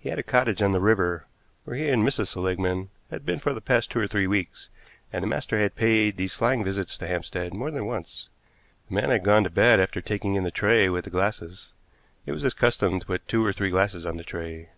[0.00, 1.26] He had a cottage on the river,
[1.62, 2.26] where he and Mrs.
[2.26, 4.68] Seligmann had been for the past two or three weeks,
[5.12, 8.30] and the master had paid these flying visits to Hampstead more than once.
[8.88, 11.70] The man had gone to bed after taking in the tray with the glasses.
[12.26, 14.70] It was his custom to put two or three glasses on the tray.